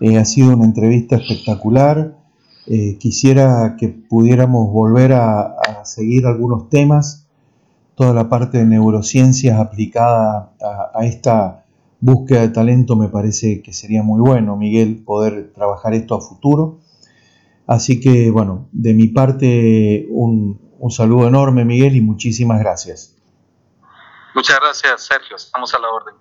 Eh, 0.00 0.18
ha 0.18 0.24
sido 0.26 0.54
una 0.54 0.66
entrevista 0.66 1.16
espectacular. 1.16 2.18
Eh, 2.66 2.98
quisiera 2.98 3.76
que 3.78 3.88
pudiéramos 3.88 4.70
volver 4.70 5.14
a, 5.14 5.56
seguir 5.84 6.26
algunos 6.26 6.68
temas, 6.68 7.26
toda 7.94 8.12
la 8.12 8.28
parte 8.28 8.58
de 8.58 8.66
neurociencias 8.66 9.58
aplicada 9.58 10.52
a, 10.60 11.06
esta 11.06 11.64
búsqueda 11.98 12.42
de 12.42 12.50
talento 12.50 12.94
me 12.94 13.08
parece 13.08 13.62
que 13.62 13.72
sería 13.72 14.02
muy 14.02 14.20
bueno, 14.20 14.54
Miguel, 14.54 15.02
poder 15.02 15.50
trabajar 15.54 15.94
esto 15.94 16.14
a 16.14 16.20
futuro. 16.20 16.80
Así 17.68 18.00
que, 18.00 18.30
bueno, 18.30 18.68
de 18.72 18.94
mi 18.94 19.08
parte, 19.08 20.06
un, 20.08 20.58
un 20.78 20.90
saludo 20.90 21.28
enorme, 21.28 21.66
Miguel, 21.66 21.94
y 21.96 22.00
muchísimas 22.00 22.58
gracias. 22.60 23.14
Muchas 24.34 24.58
gracias, 24.58 25.02
Sergio. 25.02 25.36
Estamos 25.36 25.74
a 25.74 25.78
la 25.78 25.90
orden. 25.90 26.14